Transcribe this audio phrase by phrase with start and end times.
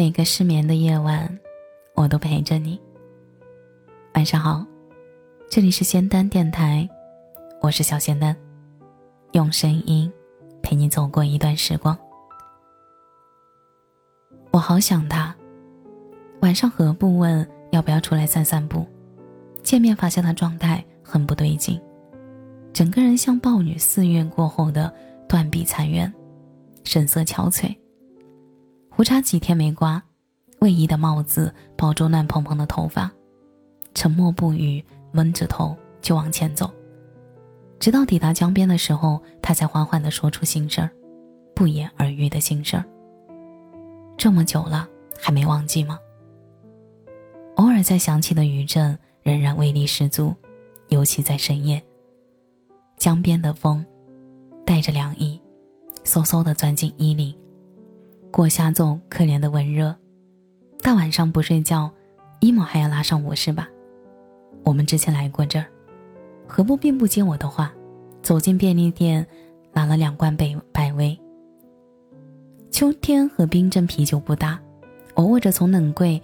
[0.00, 1.38] 每个失眠的夜晚，
[1.94, 2.80] 我都陪着你。
[4.14, 4.64] 晚上好，
[5.50, 6.88] 这里是仙丹电台，
[7.60, 8.34] 我是小仙丹，
[9.32, 10.10] 用声音
[10.62, 11.94] 陪你走过一段时光。
[14.50, 15.36] 我好想他。
[16.40, 18.86] 晚上何不问要不要出来散散步？
[19.62, 21.78] 见面发现他状态很不对劲，
[22.72, 24.90] 整个人像暴女肆虐过后的
[25.28, 26.10] 断壁残垣，
[26.84, 27.76] 神色憔悴。
[29.00, 30.02] 胡茬几天没刮，
[30.58, 33.10] 卫衣的帽子包住乱蓬蓬的头发，
[33.94, 36.70] 沉默不语，闷着头就往前走。
[37.78, 40.90] 直到抵达江边的时候，他才缓缓地说出心事儿，
[41.54, 42.84] 不言而喻的心事儿。
[44.18, 44.86] 这么久了，
[45.18, 45.98] 还没忘记吗？
[47.56, 50.36] 偶尔再响起的余震，仍然威力十足，
[50.88, 51.82] 尤其在深夜。
[52.98, 53.82] 江边的风，
[54.66, 55.40] 带着凉意，
[56.04, 57.34] 嗖嗖地钻进衣领。
[58.30, 59.94] 过下奏可怜的温热，
[60.80, 61.90] 大晚上不睡觉，
[62.40, 63.68] 衣帽还要拉上我是吧？
[64.64, 65.66] 我们之前来过这儿，
[66.46, 67.72] 何不并不接我的话，
[68.22, 69.26] 走进便利店，
[69.72, 71.18] 拿了两罐百百威。
[72.70, 74.58] 秋天和冰镇啤酒不搭，
[75.14, 76.22] 我握着从冷柜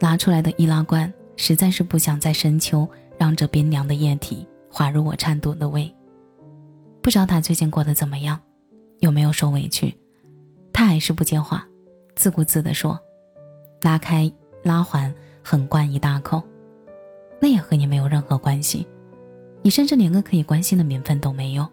[0.00, 5.90] 拿出来的易拉罐，实在是不想在深秋让这冰凉的液体滑入我颤抖的胃。
[7.00, 8.40] 不知道他最近过得怎么样，
[8.98, 9.94] 有没有受委屈？
[10.78, 11.66] 他还是不接话，
[12.14, 12.96] 自顾自地说
[13.82, 15.12] ：“拉开拉环，
[15.42, 16.40] 狠灌一大口。
[17.40, 18.86] 那也和你没有任何关系，
[19.60, 21.68] 你甚至连个可以关心的名分都没有。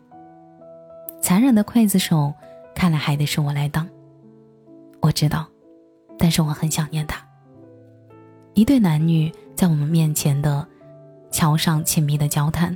[1.21, 2.33] 残忍的刽子手，
[2.73, 3.87] 看来还得是我来当。
[5.01, 5.45] 我知道，
[6.17, 7.23] 但是我很想念他。
[8.55, 10.67] 一对男女在我们面前的
[11.29, 12.75] 桥上亲密的交谈，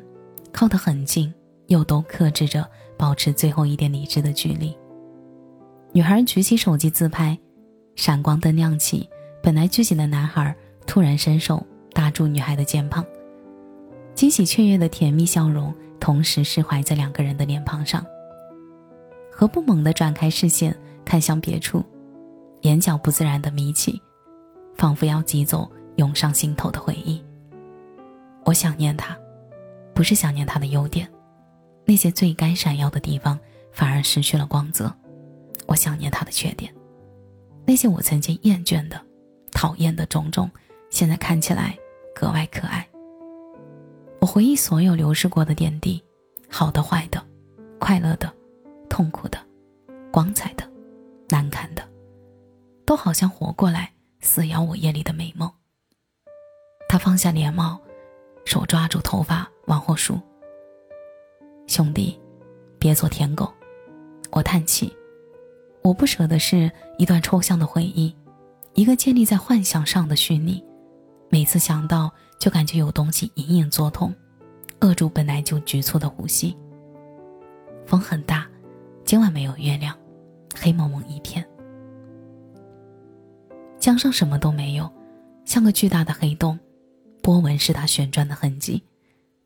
[0.54, 1.34] 靠得很近，
[1.70, 2.70] 又都克制着
[3.00, 4.78] 保持最后一点理智的距离。”
[5.92, 7.38] 女孩举起手机自拍，
[7.95, 9.09] 闪光灯亮起，
[9.42, 13.04] 本来拘谨的男孩突然伸手搭住女孩的肩膀，
[14.14, 18.05] 惊喜雀跃的甜蜜笑容同时释怀在两个人的脸庞上。
[19.32, 21.83] 何不猛地转开视线，看向别处，
[22.61, 24.00] 眼角不自然的眯起，
[24.76, 27.20] 仿佛要挤走涌上心头的回忆。
[28.45, 29.17] 我想念他，
[29.95, 31.10] 不是想念他的优点，
[31.83, 33.39] 那些最该闪耀的地方
[33.71, 34.94] 反而失去了光泽。
[35.70, 36.74] 我想念他的缺点，
[37.64, 39.00] 那些我曾经厌倦的、
[39.52, 40.50] 讨厌的种种，
[40.90, 41.78] 现在看起来
[42.16, 42.90] 格外可爱。
[44.20, 46.04] 我回忆所有流逝过的点滴，
[46.50, 47.24] 好的、坏的，
[47.80, 48.34] 快乐的、
[48.90, 49.38] 痛苦的，
[50.12, 50.68] 光彩的、
[51.30, 51.88] 难堪的，
[52.84, 55.50] 都好像活过来，撕咬我夜里的美梦。
[56.90, 57.80] 他放下连帽，
[58.44, 60.20] 手抓住头发往后梳。
[61.68, 62.20] 兄弟，
[62.80, 63.54] 别做舔狗。
[64.32, 64.92] 我叹气。
[65.82, 68.14] 我不舍的是一段抽象的回忆，
[68.73, 70.64] 一个建立在幻想上的虚拟。
[71.30, 74.14] 每次想到，就感觉有东西隐隐作痛，
[74.80, 76.56] 扼住本来就局促的呼吸。
[77.86, 78.48] 风很大，
[79.06, 79.95] 今晚没有月亮，
[80.56, 81.48] 黑蒙蒙一片。
[83.80, 84.92] 江上什么都没有，
[85.45, 86.60] 像个巨大的黑洞，
[87.22, 88.84] 波纹是它旋转的痕迹，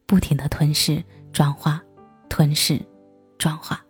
[0.07, 1.81] 不停的吞噬、转化、
[2.27, 2.81] 吞噬、
[3.37, 3.82] 转化。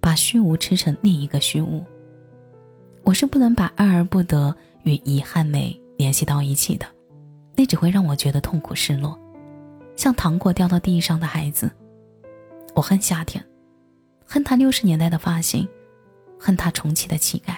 [0.00, 1.84] 把虚无吃成另一个虚无。
[3.04, 6.86] 我是不能把爱而不得与遗憾美联系到一起的，
[7.56, 9.18] 那只会让我觉得痛苦失落，
[9.96, 11.70] 像糖果掉到地上的孩子。
[12.74, 13.44] 我恨夏天，
[14.24, 15.68] 恨他六十年代的发型，
[16.38, 17.56] 恨他重启的乞丐，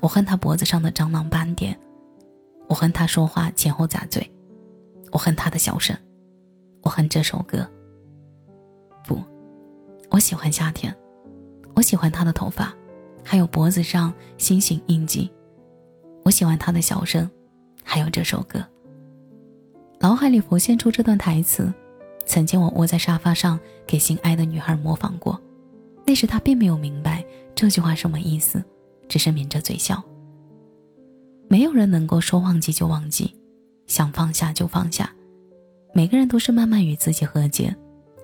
[0.00, 1.78] 我恨他脖子上的蟑螂斑点，
[2.68, 4.28] 我恨他说话前后咂嘴，
[5.12, 5.96] 我恨他的笑声，
[6.82, 7.66] 我恨这首歌。
[9.06, 9.22] 不，
[10.10, 10.94] 我喜欢夏天。
[11.76, 12.74] 我喜欢他的头发，
[13.22, 15.30] 还有脖子上星星印记。
[16.24, 17.30] 我喜欢他的笑声，
[17.84, 18.64] 还有这首歌。
[20.00, 21.70] 脑海里浮现出这段台词：
[22.24, 25.38] 曾经我窝在沙发上给心爱的女孩模仿过，
[26.06, 27.22] 那时她并没有明白
[27.54, 28.64] 这句话什么意思，
[29.06, 30.02] 只是抿着嘴笑。
[31.48, 33.36] 没有人能够说忘记就忘记，
[33.86, 35.12] 想放下就放下。
[35.92, 37.76] 每个人都是慢慢与自己和解，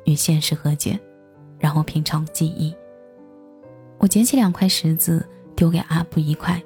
[0.06, 0.98] 与现实和解，
[1.58, 2.74] 然后品尝记忆。
[4.02, 6.60] 我捡起两块石子，丢给阿布一块，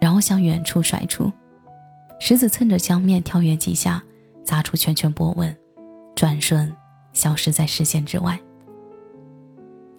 [0.00, 1.30] 然后向远处甩出。
[2.18, 4.02] 石子蹭着江面跳跃几下，
[4.42, 5.54] 砸出圈圈波纹，
[6.14, 6.74] 转瞬
[7.12, 8.40] 消失在视线之外。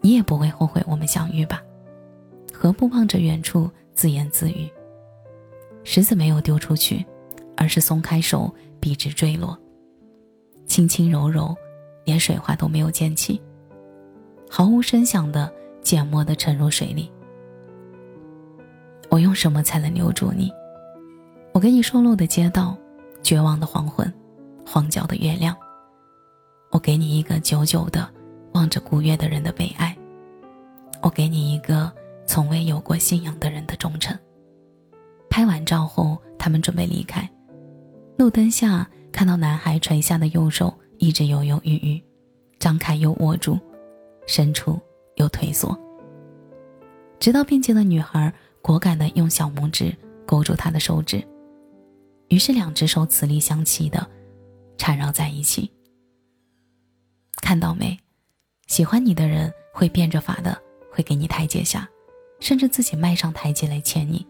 [0.02, 1.62] 你也不会后悔我们相遇吧？
[2.52, 4.68] 何不望着远处自言自语？
[5.84, 7.06] 石子没有丢出去，
[7.56, 9.56] 而是松开手，笔直坠落，
[10.66, 11.56] 轻轻柔柔，
[12.04, 13.40] 连水花都没有溅起，
[14.50, 15.54] 毫无声响的。
[15.88, 17.10] 缄默地沉入水里。
[19.10, 20.52] 我用什么才能留住你？
[21.54, 22.76] 我给你瘦落的街道，
[23.24, 24.14] 绝望的黄昏，
[24.66, 25.56] 荒郊的月亮。
[26.72, 28.06] 我给你一个久久的
[28.52, 29.98] 望着孤月的人的悲哀。
[31.02, 31.90] 我给你一个
[32.26, 34.14] 从未有过信仰的人的忠诚。
[35.30, 37.26] 拍完照后，他们准备离开。
[38.18, 42.04] 路灯下，看到男孩垂下的右手一直犹犹豫豫，
[42.60, 43.58] 张开又握住，
[44.26, 44.78] 伸出
[45.18, 45.78] 又退缩。
[47.20, 51.24] 直到并肩的女孩果敢地用小拇指勾住他的手指，
[52.30, 54.10] 于是两只手磁力相契的
[54.78, 55.70] 缠绕在一起。
[57.42, 57.96] 看到没？
[58.66, 60.58] 喜欢你的人会变着法的。
[60.90, 61.88] 会给你台阶下，
[62.40, 64.26] 甚至自己迈上台阶来牵你。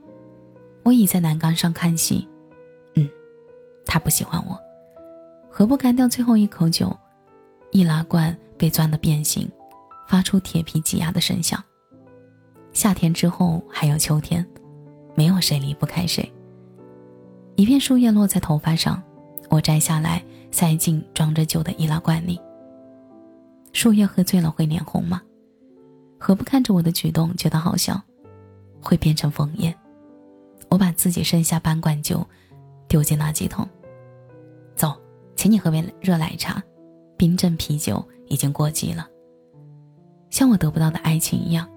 [0.83, 2.27] 我倚在栏杆上看戏，
[2.95, 3.09] 嗯，
[3.85, 4.59] 他不喜欢我。
[5.49, 6.93] 何不干掉最后一口酒？
[7.71, 9.49] 易拉罐被钻得变形，
[10.07, 11.63] 发出铁皮挤压的声响。
[12.73, 14.45] 夏天之后还有秋天，
[15.15, 16.31] 没有谁离不开谁。
[17.55, 19.01] 一片树叶落在头发上，
[19.49, 22.39] 我摘下来塞进装着酒的易拉罐里。
[23.73, 25.21] 树叶喝醉了会脸红吗？
[26.19, 28.01] 何不看着我的举动觉得好笑，
[28.81, 29.75] 会变成枫叶。
[30.69, 32.25] 我把自己剩下半罐酒
[32.87, 33.67] 丢进垃圾桶。
[34.75, 34.95] 走，
[35.35, 36.61] 请你喝杯热奶茶，
[37.17, 39.07] 冰镇啤酒已经过季了。
[40.29, 41.67] 像我得不到的爱情一样，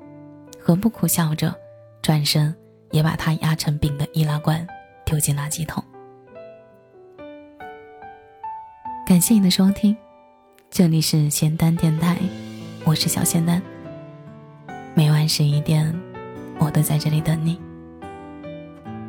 [0.59, 1.55] 何不苦笑着，
[2.03, 2.55] 转身
[2.91, 4.67] 也把它压成饼的易拉罐
[5.05, 5.83] 丢进垃圾桶。
[9.07, 9.97] 感谢你的收听，
[10.71, 12.17] 这里是仙丹电台，
[12.85, 13.61] 我是小仙丹。
[14.95, 15.93] 每晚十一点，
[16.59, 17.61] 我都在这里等你。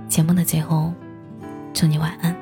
[0.07, 0.93] 节目的最后，
[1.73, 2.35] 祝你晚安，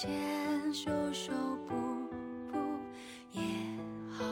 [0.00, 0.08] 间
[0.72, 1.32] 修修
[1.66, 1.74] 补
[2.52, 2.56] 补
[3.32, 3.42] 也
[4.08, 4.24] 好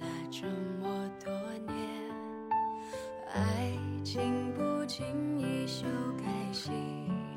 [0.00, 0.46] 了这
[0.80, 1.30] 么多
[1.66, 1.76] 年
[3.30, 5.04] 爱情不经
[5.38, 5.84] 意修
[6.16, 6.70] 改细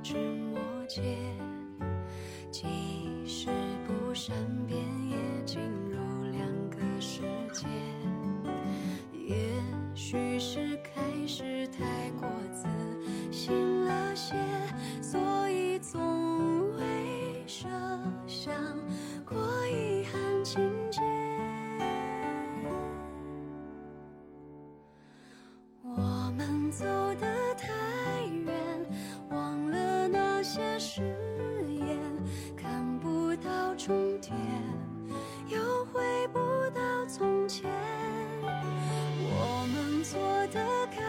[0.01, 0.57] 枝末
[0.88, 1.01] 节
[2.50, 2.65] 即
[3.27, 3.50] 使
[3.85, 4.33] 不善
[26.80, 26.86] 走
[27.16, 27.68] 得太
[28.46, 28.56] 远，
[29.31, 31.02] 忘了那些誓
[31.68, 32.00] 言，
[32.56, 34.34] 看不到终点，
[35.50, 35.60] 又
[35.92, 36.00] 回
[36.30, 36.40] 不
[36.74, 37.70] 到从前，
[38.42, 40.18] 我们做
[40.54, 41.08] 的该。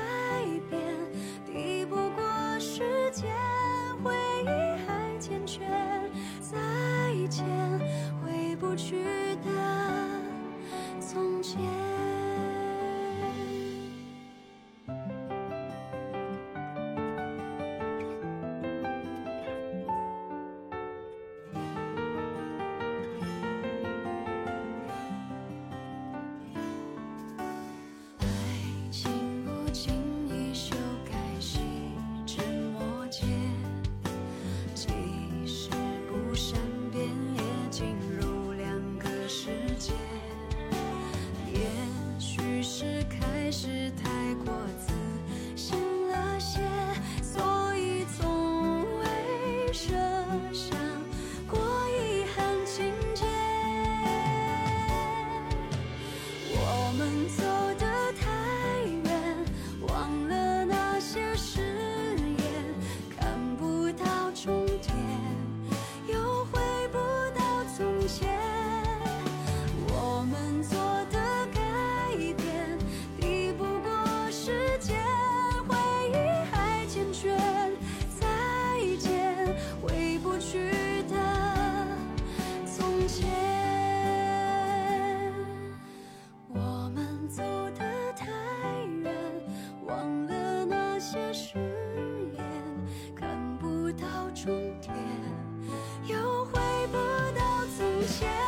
[98.11, 98.39] share.